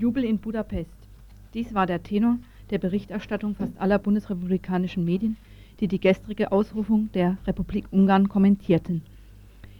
Jubel 0.00 0.24
in 0.24 0.38
Budapest. 0.38 0.96
Dies 1.52 1.74
war 1.74 1.84
der 1.84 2.02
Tenor 2.02 2.38
der 2.70 2.78
Berichterstattung 2.78 3.54
fast 3.54 3.78
aller 3.78 3.98
bundesrepublikanischen 3.98 5.04
Medien, 5.04 5.36
die 5.78 5.88
die 5.88 6.00
gestrige 6.00 6.52
Ausrufung 6.52 7.10
der 7.12 7.36
Republik 7.46 7.84
Ungarn 7.90 8.30
kommentierten. 8.30 9.02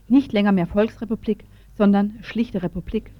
Nicht 0.08 0.34
länger 0.34 0.52
mehr 0.52 0.66
Volksrepublik, 0.66 1.44
sondern 1.78 2.18
schlichte 2.20 2.62
Republik. 2.62 3.12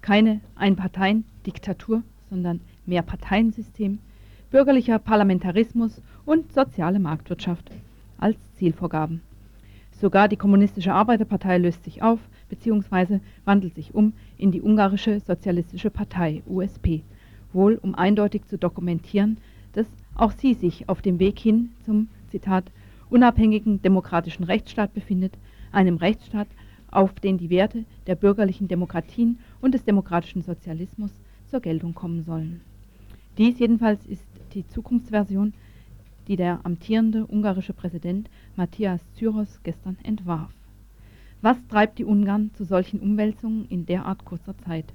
Keine 0.00 0.40
Einparteien-Diktatur, 0.54 2.02
sondern 2.30 2.60
Mehrparteiensystem, 2.86 3.98
bürgerlicher 4.50 4.98
Parlamentarismus 4.98 6.00
und 6.24 6.54
soziale 6.54 7.00
Marktwirtschaft 7.00 7.70
als 8.16 8.38
Zielvorgaben. 8.54 9.20
Sogar 10.00 10.28
die 10.28 10.38
Kommunistische 10.38 10.94
Arbeiterpartei 10.94 11.58
löst 11.58 11.84
sich 11.84 12.02
auf 12.02 12.20
bzw. 12.48 13.20
wandelt 13.44 13.74
sich 13.74 13.94
um 13.94 14.14
in 14.38 14.52
die 14.52 14.62
Ungarische 14.62 15.20
Sozialistische 15.20 15.90
Partei 15.90 16.42
USP, 16.46 17.02
wohl 17.52 17.76
um 17.76 17.94
eindeutig 17.94 18.46
zu 18.46 18.58
dokumentieren, 18.58 19.38
dass 19.72 19.86
auch 20.14 20.32
sie 20.32 20.54
sich 20.54 20.88
auf 20.88 21.02
dem 21.02 21.18
Weg 21.18 21.38
hin 21.38 21.70
zum 21.84 22.08
Zitat 22.28 22.64
unabhängigen 23.10 23.82
demokratischen 23.82 24.44
Rechtsstaat 24.44 24.94
befindet, 24.94 25.34
einem 25.72 25.96
Rechtsstaat, 25.96 26.48
auf 26.90 27.12
den 27.14 27.38
die 27.38 27.50
Werte 27.50 27.84
der 28.06 28.14
bürgerlichen 28.14 28.68
Demokratien 28.68 29.38
und 29.60 29.74
des 29.74 29.84
demokratischen 29.84 30.42
Sozialismus 30.42 31.10
zur 31.46 31.60
Geltung 31.60 31.94
kommen 31.94 32.24
sollen. 32.24 32.60
Dies 33.38 33.58
jedenfalls 33.58 34.04
ist 34.06 34.24
die 34.54 34.66
Zukunftsversion, 34.66 35.52
die 36.28 36.36
der 36.36 36.60
amtierende 36.64 37.26
ungarische 37.26 37.72
Präsident 37.72 38.30
Matthias 38.56 39.00
Zyros 39.14 39.60
gestern 39.62 39.98
entwarf. 40.02 40.50
Was 41.42 41.58
treibt 41.68 41.98
die 41.98 42.04
Ungarn 42.04 42.50
zu 42.54 42.64
solchen 42.64 43.00
Umwälzungen 43.00 43.66
in 43.68 43.86
derart 43.86 44.24
kurzer 44.24 44.56
Zeit? 44.58 44.86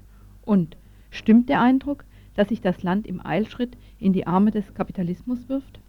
Und 0.44 0.76
stimmt 1.10 1.48
der 1.48 1.60
Eindruck, 1.60 2.04
dass 2.34 2.48
sich 2.48 2.60
das 2.60 2.82
Land 2.82 3.06
im 3.06 3.24
Eilschritt 3.24 3.76
in 3.98 4.12
die 4.12 4.26
Arme 4.26 4.50
des 4.50 4.74
Kapitalismus 4.74 5.48
wirft? 5.48 5.80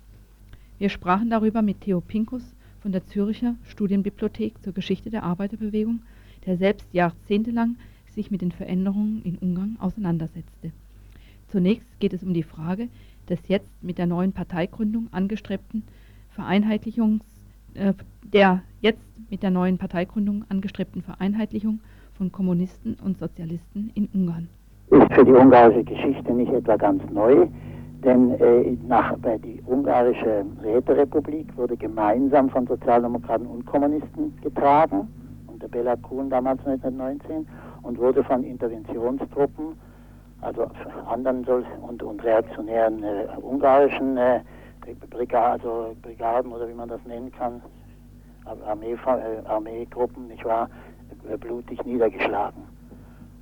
Wir 0.77 0.89
sprachen 0.89 1.29
darüber 1.29 1.61
mit 1.61 1.81
Theo 1.81 2.01
Pinkus 2.01 2.55
von 2.81 2.91
der 2.91 3.05
Züricher 3.07 3.55
Studienbibliothek 3.63 4.61
zur 4.61 4.73
Geschichte 4.73 5.09
der 5.09 5.23
Arbeiterbewegung, 5.23 6.01
der 6.45 6.57
selbst 6.57 6.93
jahrzehntelang 6.93 7.77
sich 8.13 8.29
mit 8.29 8.41
den 8.41 8.51
Veränderungen 8.51 9.23
in 9.23 9.37
Ungarn 9.37 9.77
auseinandersetzte. 9.79 10.71
Zunächst 11.47 11.99
geht 11.99 12.13
es 12.13 12.23
um 12.23 12.33
die 12.33 12.43
Frage 12.43 12.89
des 13.29 13.39
jetzt 13.47 13.83
mit 13.83 13.97
der 13.97 14.07
neuen 14.07 14.33
Parteigründung 14.33 15.07
angestrebten 15.11 15.83
Vereinheitlichungs 16.31 17.23
äh, 17.75 17.93
der 18.33 18.61
jetzt 18.81 19.01
mit 19.29 19.43
der 19.43 19.51
neuen 19.51 19.77
Parteigründung 19.77 20.45
angestrebten 20.49 21.01
Vereinheitlichung 21.01 21.79
von 22.17 22.31
Kommunisten 22.31 22.97
und 23.03 23.17
Sozialisten 23.17 23.91
in 23.95 24.07
Ungarn. 24.13 24.47
Ist 24.89 25.13
für 25.13 25.25
die 25.25 25.31
ungarische 25.31 25.83
Geschichte 25.83 26.33
nicht 26.33 26.51
etwa 26.51 26.75
ganz 26.75 27.01
neu, 27.11 27.47
denn 28.03 28.31
äh, 28.39 28.77
nach, 28.87 29.17
bei 29.17 29.37
die 29.37 29.61
ungarische 29.65 30.45
Räterepublik 30.61 31.55
wurde 31.57 31.77
gemeinsam 31.77 32.49
von 32.49 32.67
Sozialdemokraten 32.67 33.47
und 33.47 33.65
Kommunisten 33.65 34.35
getragen, 34.41 35.07
unter 35.47 35.67
Bela 35.67 35.95
Kuhn 35.97 36.29
damals 36.29 36.59
1919, 36.65 37.47
und 37.81 37.97
wurde 37.97 38.23
von 38.23 38.43
Interventionstruppen, 38.43 39.75
also 40.41 40.67
anderen 41.07 41.45
und, 41.87 42.03
und 42.03 42.23
reaktionären 42.23 43.03
äh, 43.03 43.25
ungarischen 43.41 44.17
äh, 44.17 44.41
Brigaden, 45.09 45.61
also 45.61 45.95
Brigaden 46.01 46.51
oder 46.51 46.67
wie 46.67 46.73
man 46.73 46.89
das 46.89 47.03
nennen 47.05 47.31
kann, 47.31 47.61
Armee, 48.45 48.93
äh, 48.93 49.47
Armeegruppen, 49.47 50.27
nicht 50.27 50.43
wahr, 50.43 50.69
äh, 51.29 51.37
blutig 51.37 51.83
niedergeschlagen. 51.85 52.63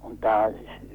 Und 0.02 0.24
da 0.24 0.52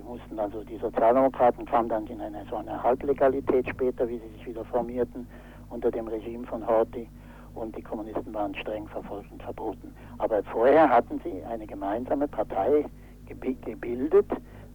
mussten 0.06 0.38
also 0.38 0.62
die 0.64 0.78
Sozialdemokraten 0.78 1.64
kamen 1.64 1.88
dann 1.88 2.06
in 2.06 2.20
eine 2.20 2.44
so 2.48 2.56
eine 2.56 2.82
Halblegalität 2.82 3.68
später, 3.68 4.08
wie 4.08 4.18
sie 4.18 4.28
sich 4.36 4.46
wieder 4.46 4.64
formierten 4.64 5.26
unter 5.70 5.90
dem 5.90 6.06
Regime 6.08 6.46
von 6.46 6.66
Horthy 6.66 7.08
und 7.54 7.76
die 7.76 7.82
Kommunisten 7.82 8.32
waren 8.34 8.54
streng 8.54 8.86
verfolgt 8.88 9.30
und 9.32 9.42
verboten. 9.42 9.94
Aber 10.18 10.42
vorher 10.44 10.88
hatten 10.88 11.20
sie 11.24 11.42
eine 11.44 11.66
gemeinsame 11.66 12.28
Partei 12.28 12.84
gebildet, 13.26 14.26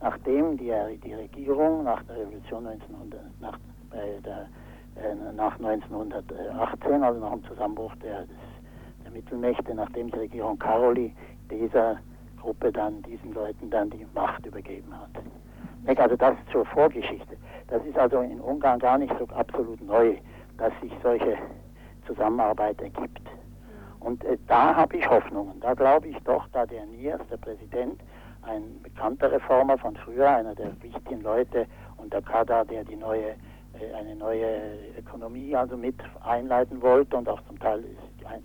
nachdem 0.01 0.57
die, 0.57 0.73
die 1.03 1.13
Regierung 1.13 1.83
nach 1.83 2.03
der 2.03 2.17
Revolution 2.17 2.67
1900, 2.67 3.21
nach, 3.39 3.57
äh, 3.91 4.19
der, 4.21 4.47
nach 5.35 5.57
1918, 5.59 7.03
also 7.03 7.19
nach 7.19 7.31
dem 7.31 7.44
Zusammenbruch 7.46 7.96
der, 8.03 8.25
der 9.03 9.12
Mittelmächte, 9.12 9.74
nachdem 9.74 10.12
die 10.12 10.19
Regierung 10.19 10.59
Karoli 10.59 11.13
dieser 11.50 11.97
Gruppe 12.40 12.72
dann 12.72 13.02
diesen 13.03 13.34
Leuten 13.34 13.69
dann 13.69 13.90
die 13.90 14.06
Macht 14.13 14.46
übergeben 14.46 14.94
hat. 14.94 16.00
Also 16.00 16.16
das 16.16 16.35
zur 16.52 16.66
Vorgeschichte. 16.66 17.38
Das 17.68 17.84
ist 17.85 17.97
also 17.97 18.19
in 18.22 18.40
Ungarn 18.40 18.79
gar 18.79 18.97
nicht 18.97 19.13
so 19.18 19.25
absolut 19.35 19.81
neu, 19.81 20.16
dass 20.57 20.72
sich 20.81 20.91
solche 21.02 21.38
Zusammenarbeit 22.06 22.79
ergibt. 22.81 23.22
Und 24.00 24.23
äh, 24.25 24.38
da 24.47 24.75
habe 24.75 24.97
ich 24.97 25.09
Hoffnungen. 25.09 25.59
Da 25.59 25.73
glaube 25.73 26.08
ich 26.08 26.18
doch, 26.23 26.47
da 26.53 26.66
der 26.66 26.85
Niers, 26.85 27.22
der 27.29 27.38
Präsident, 27.38 28.00
ein 28.44 28.81
bekannter 28.81 29.31
Reformer 29.31 29.78
von 29.78 29.96
früher, 29.96 30.29
einer 30.29 30.56
der 30.56 30.72
wichtigen 30.81 31.22
Leute, 31.22 31.68
und 31.97 32.12
der 32.12 32.22
Kada, 32.22 32.63
der 32.63 32.84
die 32.84 32.96
neue, 32.96 33.29
äh, 33.29 33.35
eine 33.97 34.15
neue 34.15 34.61
Ökonomie 34.97 35.55
also 35.55 35.77
mit 35.77 35.95
einleiten 36.21 36.81
wollte 36.81 37.17
und 37.17 37.27
auch 37.27 37.41
zum 37.47 37.59
Teil 37.59 37.83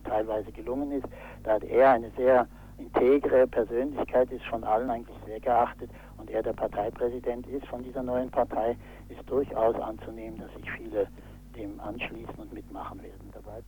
teilweise 0.05 0.51
gelungen 0.53 0.93
ist, 0.93 1.07
da 1.45 1.55
hat 1.55 1.65
er 1.65 1.91
eine 1.91 2.11
sehr 2.17 2.47
integre 2.79 3.47
Persönlichkeit 3.47 4.31
ist 4.31 4.45
von 4.47 4.63
allen 4.65 4.91
eigentlich 4.91 5.17
sehr 5.27 5.41
geachtet 5.41 5.91
und 6.19 6.31
er 6.31 6.43
der 6.43 6.53
Parteipräsident 6.53 7.47
ist 7.47 7.67
von 7.67 7.83
dieser 7.83 8.03
neuen 8.03 8.31
Partei, 8.31 8.77
ist 9.09 9.29
durchaus 9.29 9.75
anzunehmen, 9.77 10.39
dass 10.39 10.53
sich 10.55 10.71
viele 10.73 11.09
dem 11.57 11.81
anschließen 11.81 12.35
und 12.37 12.53
mitmachen 12.53 13.03
werden 13.03 13.31
dabei. 13.33 13.63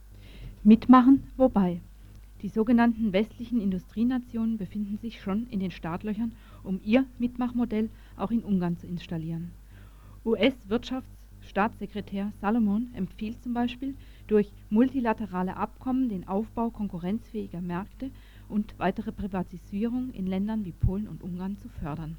Mitmachen, 0.63 1.31
wobei? 1.37 1.81
Die 2.43 2.49
sogenannten 2.49 3.13
westlichen 3.13 3.61
Industrienationen 3.61 4.59
befinden 4.59 4.99
sich 4.99 5.21
schon 5.21 5.47
in 5.51 5.61
den 5.61 5.71
Startlöchern, 5.71 6.33
um 6.63 6.81
ihr 6.85 7.05
Mitmachmodell 7.19 7.89
auch 8.17 8.31
in 8.31 8.45
Ungarn 8.45 8.77
zu 8.77 8.87
installieren. 8.87 9.51
US-Wirtschaftsstaatssekretär 11.49 12.33
Salomon 12.41 12.89
empfiehlt 12.95 13.43
zum 13.43 13.55
Beispiel, 13.55 13.95
durch 14.27 14.53
multilaterale 14.69 15.57
Abkommen 15.57 16.09
den 16.11 16.29
Aufbau 16.29 16.69
konkurrenzfähiger 16.71 17.63
Märkte 17.63 18.11
und 18.49 18.75
weitere 18.79 19.13
Privatisierung 19.13 20.11
in 20.13 20.27
Ländern 20.27 20.67
wie 20.67 20.73
Polen 20.73 21.09
und 21.09 21.23
Ungarn 21.23 21.57
zu 21.57 21.69
fördern. 21.69 22.17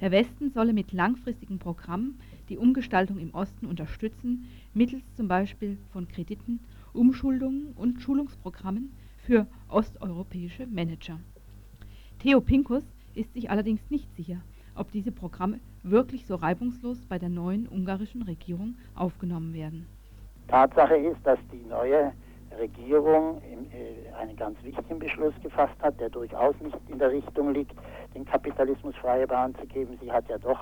Der 0.00 0.10
Westen 0.10 0.50
solle 0.50 0.72
mit 0.74 0.92
langfristigen 0.92 1.58
Programmen 1.58 2.18
die 2.48 2.58
Umgestaltung 2.58 3.18
im 3.18 3.32
Osten 3.32 3.66
unterstützen, 3.66 4.46
mittels 4.74 5.04
zum 5.16 5.28
Beispiel 5.28 5.78
von 5.92 6.08
Krediten, 6.08 6.60
Umschuldungen 6.92 7.72
und 7.76 8.02
Schulungsprogrammen 8.02 8.92
für 9.24 9.46
osteuropäische 9.68 10.66
Manager. 10.66 11.18
Theo 12.18 12.40
Pinkus 12.40 12.82
ist 13.14 13.32
sich 13.32 13.50
allerdings 13.50 13.80
nicht 13.90 14.14
sicher, 14.16 14.42
ob 14.80 14.90
diese 14.92 15.12
Programme 15.12 15.60
wirklich 15.82 16.26
so 16.26 16.34
reibungslos 16.34 16.98
bei 17.06 17.18
der 17.18 17.28
neuen 17.28 17.68
ungarischen 17.68 18.22
Regierung 18.22 18.76
aufgenommen 18.96 19.52
werden. 19.52 19.86
Tatsache 20.48 20.96
ist, 20.96 21.18
dass 21.22 21.38
die 21.52 21.64
neue 21.68 22.12
Regierung 22.58 23.40
äh, 23.42 24.12
einen 24.20 24.36
ganz 24.36 24.56
wichtigen 24.64 24.98
Beschluss 24.98 25.34
gefasst 25.42 25.76
hat, 25.80 26.00
der 26.00 26.08
durchaus 26.08 26.54
nicht 26.60 26.76
in 26.88 26.98
der 26.98 27.12
Richtung 27.12 27.52
liegt, 27.52 27.74
den 28.14 28.24
Kapitalismus 28.24 28.96
freie 28.96 29.26
Bahn 29.26 29.54
zu 29.54 29.66
geben. 29.66 29.96
Sie 30.02 30.10
hat 30.10 30.28
ja 30.28 30.38
doch 30.38 30.58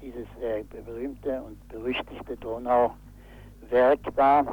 dieses 0.00 0.26
äh, 0.40 0.62
berühmte 0.64 1.42
und 1.42 1.68
berüchtigte 1.68 2.36
Donauwerk 2.36 2.90
da, 4.14 4.46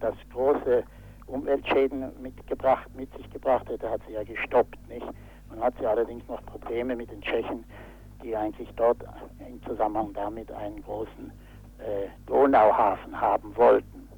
das 0.00 0.14
große 0.32 0.84
Umweltschäden 1.26 2.10
mitgebracht, 2.22 2.88
mit 2.96 3.14
sich 3.16 3.28
gebracht 3.30 3.68
hätte, 3.68 3.90
hat 3.90 4.00
sie 4.06 4.14
ja 4.14 4.22
gestoppt. 4.22 4.78
Nicht? 4.88 5.06
Man 5.48 5.60
hat 5.60 5.74
sie 5.78 5.86
allerdings 5.86 6.26
noch 6.28 6.44
Probleme 6.46 6.96
mit 6.96 7.10
den 7.10 7.20
Tschechen, 7.20 7.64
die 8.22 8.36
eigentlich 8.36 8.68
dort 8.76 8.98
im 9.46 9.62
Zusammenhang 9.64 10.12
damit 10.14 10.50
einen 10.52 10.82
großen 10.82 11.30
äh, 11.78 12.08
Donauhafen 12.26 13.18
haben 13.18 13.56
wollten. 13.56 14.08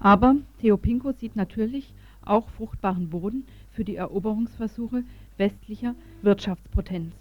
Aber 0.00 0.36
Theo 0.60 0.76
Pinko 0.76 1.12
sieht 1.12 1.36
natürlich 1.36 1.94
auch 2.24 2.48
fruchtbaren 2.50 3.10
Boden 3.10 3.46
für 3.70 3.84
die 3.84 3.96
Eroberungsversuche 3.96 5.04
westlicher 5.36 5.94
Wirtschaftspotenz. 6.22 7.14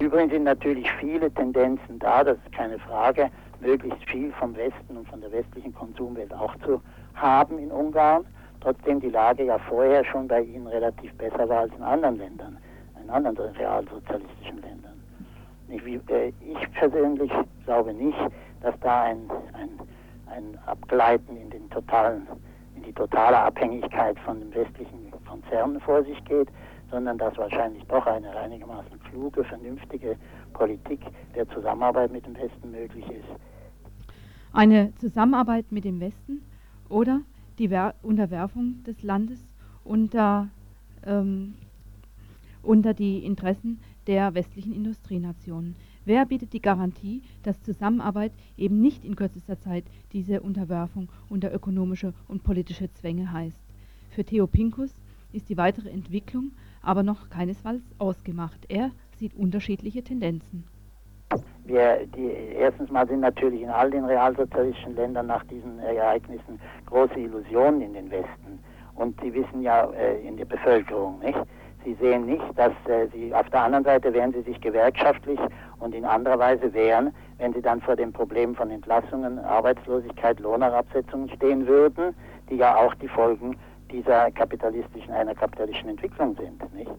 Übrigens 0.00 0.32
sind 0.32 0.44
natürlich 0.44 0.90
viele 0.98 1.30
Tendenzen 1.32 1.98
da, 1.98 2.24
das 2.24 2.38
ist 2.38 2.52
keine 2.52 2.78
Frage, 2.78 3.30
möglichst 3.60 4.02
viel 4.08 4.32
vom 4.32 4.56
Westen 4.56 4.96
und 4.96 5.06
von 5.08 5.20
der 5.20 5.30
westlichen 5.30 5.74
Konsumwelt 5.74 6.32
auch 6.32 6.54
zu 6.64 6.80
haben 7.14 7.58
in 7.58 7.70
Ungarn. 7.70 8.24
Trotzdem 8.60 9.00
die 9.00 9.10
Lage 9.10 9.44
ja 9.44 9.58
vorher 9.58 10.04
schon 10.04 10.28
bei 10.28 10.42
ihnen 10.42 10.66
relativ 10.66 11.12
besser 11.14 11.48
war 11.48 11.60
als 11.60 11.74
in 11.74 11.82
anderen 11.82 12.16
Ländern, 12.16 12.58
in 13.02 13.10
anderen 13.10 13.36
realsozialistischen 13.36 14.60
Ländern. 14.62 14.99
Ich, 15.70 16.10
äh, 16.10 16.32
ich 16.40 16.72
persönlich 16.72 17.30
glaube 17.64 17.94
nicht, 17.94 18.18
dass 18.60 18.74
da 18.80 19.02
ein, 19.02 19.30
ein 19.52 19.70
ein 20.30 20.58
Abgleiten 20.66 21.36
in 21.36 21.50
den 21.50 21.68
totalen, 21.70 22.26
in 22.76 22.82
die 22.82 22.92
totale 22.92 23.38
Abhängigkeit 23.38 24.18
von 24.20 24.40
den 24.40 24.54
westlichen 24.54 25.12
Konzernen 25.26 25.80
vor 25.80 26.02
sich 26.04 26.24
geht. 26.24 26.48
sondern 26.90 27.18
dass 27.18 27.36
wahrscheinlich 27.38 27.84
doch 27.84 28.04
eine 28.04 28.36
einigermaßen 28.36 28.98
kluge, 29.04 29.44
vernünftige 29.44 30.16
Politik 30.54 31.00
der 31.36 31.48
Zusammenarbeit 31.50 32.10
mit 32.10 32.26
dem 32.26 32.36
Westen 32.36 32.72
möglich 32.72 33.08
ist. 33.08 33.28
Eine 34.52 34.92
Zusammenarbeit 34.96 35.70
mit 35.70 35.84
dem 35.84 36.00
Westen 36.00 36.42
oder 36.88 37.20
die 37.58 37.68
Ver 37.68 37.94
Unterwerfung 38.02 38.82
des 38.84 39.04
Landes 39.04 39.38
unter, 39.84 40.48
ähm, 41.06 41.54
unter 42.64 42.92
die 42.92 43.24
Interessen 43.24 43.80
der 44.10 44.34
westlichen 44.34 44.74
Industrienationen. 44.74 45.76
Wer 46.04 46.26
bietet 46.26 46.52
die 46.52 46.60
Garantie, 46.60 47.22
dass 47.44 47.62
Zusammenarbeit 47.62 48.32
eben 48.56 48.80
nicht 48.80 49.04
in 49.04 49.14
kürzester 49.14 49.60
Zeit 49.60 49.84
diese 50.12 50.40
Unterwerfung 50.40 51.08
unter 51.28 51.54
ökonomische 51.54 52.12
und 52.26 52.42
politische 52.42 52.92
Zwänge 52.92 53.32
heißt? 53.32 53.60
Für 54.10 54.24
Theo 54.24 54.48
Pinkus 54.48 54.92
ist 55.32 55.48
die 55.48 55.56
weitere 55.56 55.90
Entwicklung 55.90 56.50
aber 56.82 57.04
noch 57.04 57.30
keinesfalls 57.30 57.84
ausgemacht. 57.98 58.58
Er 58.68 58.90
sieht 59.16 59.32
unterschiedliche 59.36 60.02
Tendenzen. 60.02 60.64
Wir, 61.64 62.04
die, 62.16 62.32
erstens 62.58 62.90
mal 62.90 63.06
sind 63.06 63.20
natürlich 63.20 63.62
in 63.62 63.68
all 63.68 63.92
den 63.92 64.06
realsozialistischen 64.06 64.96
Ländern 64.96 65.28
nach 65.28 65.44
diesen 65.44 65.78
Ereignissen 65.78 66.58
große 66.86 67.14
Illusionen 67.14 67.80
in 67.82 67.92
den 67.92 68.10
Westen. 68.10 68.58
Und 68.96 69.20
Sie 69.20 69.32
wissen 69.32 69.62
ja 69.62 69.88
äh, 69.92 70.26
in 70.26 70.36
der 70.36 70.46
Bevölkerung, 70.46 71.20
nicht? 71.20 71.38
Sie 71.84 71.94
sehen 71.94 72.26
nicht, 72.26 72.44
dass 72.56 72.72
äh, 72.86 73.06
sie 73.12 73.34
auf 73.34 73.48
der 73.50 73.62
anderen 73.62 73.84
Seite 73.84 74.12
wehren 74.12 74.32
sie 74.32 74.42
sich 74.42 74.60
gewerkschaftlich 74.60 75.38
und 75.78 75.94
in 75.94 76.04
anderer 76.04 76.38
Weise 76.38 76.72
wehren, 76.74 77.14
wenn 77.38 77.54
sie 77.54 77.62
dann 77.62 77.80
vor 77.80 77.96
dem 77.96 78.12
Problem 78.12 78.54
von 78.54 78.70
Entlassungen, 78.70 79.38
Arbeitslosigkeit, 79.38 80.40
Lohnherabsetzungen 80.40 81.30
stehen 81.30 81.66
würden, 81.66 82.14
die 82.50 82.56
ja 82.56 82.76
auch 82.76 82.94
die 82.96 83.08
Folgen 83.08 83.56
dieser 83.90 84.30
kapitalistischen, 84.30 85.10
einer 85.12 85.34
kapitalistischen 85.34 85.90
Entwicklung 85.90 86.36
sind. 86.36 86.74
Nicht? 86.74 86.90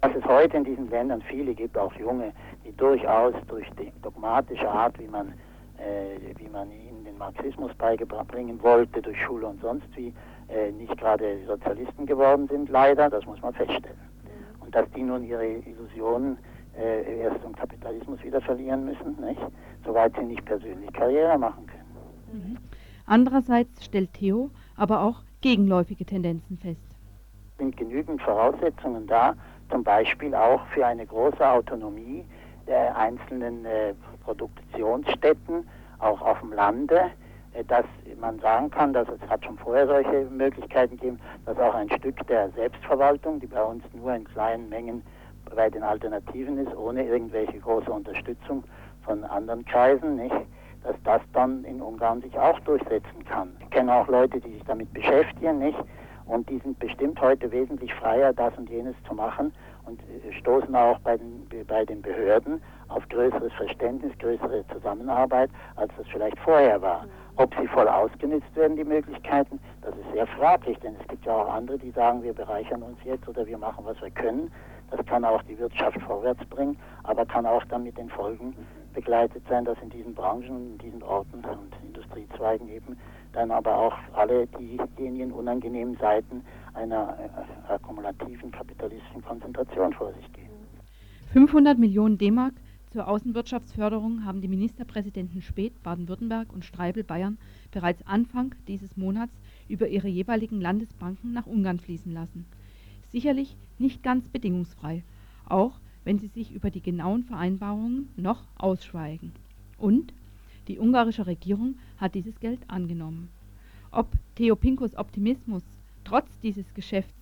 Dass 0.00 0.14
es 0.14 0.24
heute 0.24 0.56
in 0.56 0.64
diesen 0.64 0.88
Ländern 0.88 1.20
viele 1.22 1.54
gibt, 1.54 1.76
auch 1.76 1.92
junge, 1.94 2.32
die 2.64 2.72
durchaus 2.76 3.34
durch 3.48 3.68
die 3.78 3.92
dogmatische 4.02 4.68
Art, 4.68 4.98
wie 4.98 5.08
man, 5.08 5.34
äh, 5.78 6.34
wie 6.38 6.48
man 6.48 6.70
ihnen 6.70 7.04
den 7.04 7.18
Marxismus 7.18 7.72
beibringen 7.74 8.62
wollte, 8.62 9.02
durch 9.02 9.20
Schule 9.22 9.46
und 9.46 9.60
sonst 9.60 9.86
wie, 9.94 10.14
äh, 10.48 10.70
nicht 10.72 10.96
gerade 10.98 11.38
Sozialisten 11.46 12.06
geworden 12.06 12.48
sind, 12.48 12.68
leider, 12.68 13.10
das 13.10 13.24
muss 13.26 13.40
man 13.42 13.54
feststellen. 13.54 13.98
Und 14.60 14.74
dass 14.74 14.90
die 14.92 15.02
nun 15.02 15.24
ihre 15.24 15.46
Illusionen 15.46 16.38
äh, 16.78 17.20
erst 17.20 17.44
im 17.44 17.54
Kapitalismus 17.54 18.22
wieder 18.22 18.40
verlieren 18.40 18.84
müssen, 18.84 19.16
nicht? 19.20 19.40
soweit 19.84 20.14
sie 20.16 20.24
nicht 20.24 20.44
persönlich 20.44 20.92
Karriere 20.92 21.38
machen 21.38 21.66
können. 21.66 21.86
Mhm. 22.32 22.58
Andererseits 23.06 23.84
stellt 23.84 24.12
Theo 24.14 24.50
aber 24.76 25.02
auch 25.02 25.22
gegenläufige 25.40 26.04
Tendenzen 26.04 26.58
fest. 26.58 26.80
Es 27.52 27.58
sind 27.58 27.76
genügend 27.76 28.20
Voraussetzungen 28.20 29.06
da, 29.06 29.34
zum 29.70 29.82
Beispiel 29.82 30.34
auch 30.34 30.66
für 30.74 30.84
eine 30.84 31.06
große 31.06 31.48
Autonomie 31.48 32.24
der 32.66 32.96
einzelnen 32.96 33.64
äh, 33.64 33.94
Produktionsstätten, 34.24 35.66
auch 35.98 36.20
auf 36.20 36.40
dem 36.40 36.52
Lande, 36.52 37.10
dass 37.64 37.84
man 38.20 38.38
sagen 38.40 38.70
kann, 38.70 38.92
dass 38.92 39.08
es 39.08 39.20
hat 39.28 39.44
schon 39.44 39.58
vorher 39.58 39.86
solche 39.86 40.24
Möglichkeiten 40.30 40.96
gegeben, 40.96 41.20
dass 41.44 41.58
auch 41.58 41.74
ein 41.74 41.90
Stück 41.90 42.26
der 42.26 42.50
Selbstverwaltung, 42.50 43.40
die 43.40 43.46
bei 43.46 43.62
uns 43.62 43.82
nur 43.94 44.14
in 44.14 44.24
kleinen 44.24 44.68
Mengen 44.68 45.02
bei 45.54 45.70
den 45.70 45.82
Alternativen 45.82 46.58
ist, 46.58 46.74
ohne 46.76 47.04
irgendwelche 47.04 47.58
große 47.58 47.90
Unterstützung 47.90 48.64
von 49.04 49.24
anderen 49.24 49.64
Kreisen, 49.64 50.16
nicht, 50.16 50.34
dass 50.82 50.96
das 51.04 51.20
dann 51.32 51.64
in 51.64 51.80
Ungarn 51.80 52.20
sich 52.20 52.36
auch 52.38 52.58
durchsetzen 52.60 53.24
kann. 53.24 53.56
Ich 53.60 53.70
kenne 53.70 53.92
auch 53.94 54.08
Leute, 54.08 54.40
die 54.40 54.52
sich 54.52 54.64
damit 54.64 54.92
beschäftigen, 54.92 55.58
nicht? 55.58 55.78
Und 56.26 56.48
die 56.50 56.58
sind 56.58 56.78
bestimmt 56.80 57.20
heute 57.20 57.50
wesentlich 57.52 57.94
freier, 57.94 58.32
das 58.32 58.56
und 58.58 58.68
jenes 58.68 58.96
zu 59.06 59.14
machen 59.14 59.52
und 59.86 60.00
äh, 60.00 60.32
stoßen 60.32 60.74
auch 60.74 60.98
bei 61.00 61.16
den, 61.16 61.46
bei 61.68 61.84
den 61.84 62.02
Behörden 62.02 62.60
auf 62.88 63.08
größeres 63.08 63.52
Verständnis, 63.52 64.12
größere 64.18 64.64
Zusammenarbeit, 64.72 65.50
als 65.76 65.92
das 65.96 66.06
vielleicht 66.08 66.38
vorher 66.40 66.82
war. 66.82 67.06
Ob 67.36 67.54
sie 67.60 67.66
voll 67.68 67.86
ausgenutzt 67.86 68.54
werden, 68.54 68.76
die 68.76 68.84
Möglichkeiten, 68.84 69.60
das 69.82 69.94
ist 69.94 70.12
sehr 70.14 70.26
fraglich, 70.26 70.78
denn 70.78 70.94
es 71.00 71.06
gibt 71.08 71.26
ja 71.26 71.34
auch 71.34 71.52
andere, 71.52 71.78
die 71.78 71.90
sagen, 71.90 72.22
wir 72.22 72.32
bereichern 72.32 72.82
uns 72.82 72.98
jetzt 73.04 73.28
oder 73.28 73.46
wir 73.46 73.58
machen, 73.58 73.84
was 73.84 74.00
wir 74.00 74.10
können. 74.10 74.50
Das 74.90 75.04
kann 75.04 75.24
auch 75.24 75.42
die 75.42 75.58
Wirtschaft 75.58 76.00
vorwärts 76.02 76.44
bringen, 76.46 76.78
aber 77.02 77.26
kann 77.26 77.44
auch 77.44 77.64
dann 77.66 77.82
mit 77.82 77.98
den 77.98 78.08
Folgen 78.08 78.54
begleitet 78.94 79.42
sein, 79.48 79.64
dass 79.64 79.76
in 79.82 79.90
diesen 79.90 80.14
Branchen, 80.14 80.72
in 80.72 80.78
diesen 80.78 81.02
Orten 81.02 81.44
und 81.44 81.76
Industriezweigen 81.84 82.68
eben 82.68 82.96
dann 83.32 83.50
aber 83.50 83.76
auch 83.76 83.94
alle 84.14 84.46
diejenigen 84.46 85.32
unangenehmen 85.32 85.96
Seiten 85.98 86.42
einer 86.72 87.16
äh, 87.18 87.72
akkumulativen 87.72 88.50
kapitalistischen 88.50 89.22
Konzentration 89.22 89.92
vor 89.92 90.12
sich 90.14 90.32
gehen. 90.32 90.48
500 91.32 91.78
Millionen 91.78 92.16
D-Mark 92.16 92.54
zur 92.96 93.08
Außenwirtschaftsförderung 93.08 94.24
haben 94.24 94.40
die 94.40 94.48
Ministerpräsidenten 94.48 95.42
Speth 95.42 95.82
Baden-Württemberg 95.82 96.50
und 96.50 96.64
Streibel 96.64 97.04
Bayern 97.04 97.36
bereits 97.70 98.00
Anfang 98.06 98.54
dieses 98.68 98.96
Monats 98.96 99.34
über 99.68 99.86
ihre 99.86 100.08
jeweiligen 100.08 100.62
Landesbanken 100.62 101.34
nach 101.34 101.44
Ungarn 101.44 101.78
fließen 101.78 102.10
lassen. 102.10 102.46
Sicherlich 103.12 103.54
nicht 103.78 104.02
ganz 104.02 104.26
bedingungsfrei, 104.28 105.02
auch 105.46 105.72
wenn 106.04 106.18
sie 106.18 106.28
sich 106.28 106.54
über 106.54 106.70
die 106.70 106.80
genauen 106.80 107.24
Vereinbarungen 107.24 108.08
noch 108.16 108.44
ausschweigen. 108.56 109.32
Und 109.76 110.14
die 110.66 110.78
ungarische 110.78 111.26
Regierung 111.26 111.74
hat 111.98 112.14
dieses 112.14 112.40
Geld 112.40 112.60
angenommen. 112.68 113.28
Ob 113.90 114.08
Theo 114.36 114.56
Pinkos 114.56 114.96
Optimismus 114.96 115.64
trotz 116.04 116.30
dieses 116.42 116.72
Geschäfts 116.72 117.12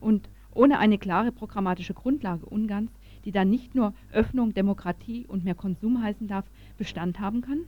und 0.00 0.28
ohne 0.52 0.78
eine 0.78 0.98
klare 0.98 1.32
programmatische 1.32 1.94
Grundlage 1.94 2.44
Ungarns, 2.44 2.90
die 3.24 3.32
dann 3.32 3.50
nicht 3.50 3.74
nur 3.74 3.92
Öffnung, 4.12 4.54
Demokratie 4.54 5.26
und 5.26 5.44
mehr 5.44 5.54
Konsum 5.54 6.02
heißen 6.02 6.28
darf, 6.28 6.44
Bestand 6.78 7.20
haben 7.20 7.40
kann? 7.40 7.64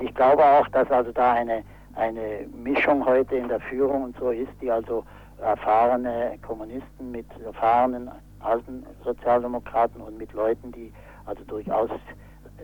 Ich 0.00 0.14
glaube 0.14 0.44
auch, 0.44 0.68
dass 0.68 0.90
also 0.90 1.12
da 1.12 1.32
eine, 1.32 1.62
eine 1.94 2.46
Mischung 2.52 3.04
heute 3.04 3.36
in 3.36 3.48
der 3.48 3.60
Führung 3.60 4.04
und 4.04 4.16
so 4.18 4.30
ist, 4.30 4.50
die 4.60 4.70
also 4.70 5.04
erfahrene 5.40 6.38
Kommunisten 6.42 7.10
mit 7.10 7.26
erfahrenen 7.44 8.10
alten 8.40 8.84
Sozialdemokraten 9.04 10.00
und 10.00 10.18
mit 10.18 10.32
Leuten, 10.32 10.72
die 10.72 10.92
also 11.26 11.42
durchaus 11.44 11.90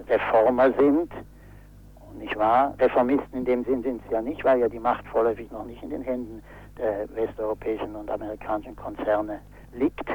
Reformer 0.08 0.72
sind. 0.78 1.12
Nicht 2.19 2.36
wahr? 2.36 2.75
Reformisten 2.78 3.38
in 3.38 3.44
dem 3.44 3.64
Sinn 3.64 3.82
sind 3.82 4.02
sie 4.06 4.14
ja 4.14 4.20
nicht, 4.20 4.44
weil 4.44 4.58
ja 4.58 4.69
die 4.69 4.81
Macht 4.81 5.06
vorläufig 5.06 5.50
noch 5.50 5.64
nicht 5.64 5.82
in 5.82 5.90
den 5.90 6.02
Händen 6.02 6.43
der 6.76 7.08
westeuropäischen 7.14 7.94
und 7.94 8.10
amerikanischen 8.10 8.75
Konzerne 8.75 9.40
liegt 9.72 10.08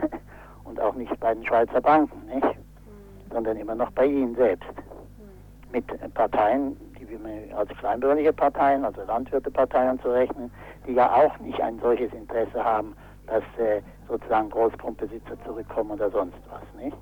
und 0.66 0.80
auch 0.80 0.96
nicht 0.96 1.18
bei 1.20 1.34
den 1.34 1.46
Schweizer 1.46 1.82
Banken, 1.82 2.26
nicht? 2.28 2.44
Mhm. 2.44 3.32
sondern 3.32 3.58
immer 3.58 3.76
noch 3.76 3.92
bei 3.92 4.06
ihnen 4.06 4.36
selbst. 4.36 4.68
Mhm. 4.68 5.72
Mit 5.72 6.14
Parteien, 6.14 6.78
die 7.00 7.08
wir 7.10 7.58
als 7.58 7.70
kleinbürgerliche 7.78 8.34
Parteien, 8.34 8.84
also 8.84 9.02
Landwirteparteien 9.04 10.00
zu 10.02 10.12
rechnen, 10.12 10.52
die 10.88 10.94
ja 10.94 11.12
auch 11.12 11.38
nicht 11.40 11.62
ein 11.62 11.80
solches 11.80 12.12
Interesse 12.14 12.64
haben, 12.64 12.96
dass 13.28 13.44
äh, 13.58 13.82
sozusagen 14.08 14.50
Großgrundbesitzer 14.50 15.42
zurückkommen 15.46 15.92
oder 15.92 16.10
sonst 16.12 16.38
was, 16.50 16.82
nicht? 16.82 16.98